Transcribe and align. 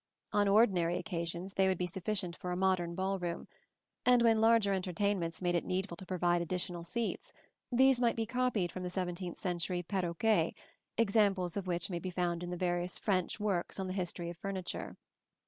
On 0.33 0.47
ordinary 0.47 0.97
occasions 0.97 1.53
they 1.53 1.67
would 1.67 1.77
be 1.77 1.85
sufficient 1.85 2.35
for 2.35 2.51
a 2.51 2.57
modern 2.57 2.95
ball 2.95 3.19
room; 3.19 3.47
and 4.03 4.23
when 4.23 4.41
larger 4.41 4.73
entertainments 4.73 5.43
made 5.43 5.53
it 5.53 5.63
needful 5.63 5.95
to 5.95 6.07
provide 6.07 6.41
additional 6.41 6.83
seats, 6.83 7.31
these 7.71 8.01
might 8.01 8.15
be 8.15 8.25
copied 8.25 8.71
from 8.71 8.81
the 8.81 8.89
seventeenth 8.89 9.37
century 9.37 9.83
perroquets, 9.83 10.55
examples 10.97 11.55
of 11.55 11.67
which 11.67 11.91
may 11.91 11.99
be 11.99 12.09
found 12.09 12.41
in 12.41 12.49
the 12.49 12.57
various 12.57 12.97
French 12.97 13.39
works 13.39 13.79
on 13.79 13.85
the 13.85 13.93
history 13.93 14.31
of 14.31 14.37
furniture. 14.39 14.97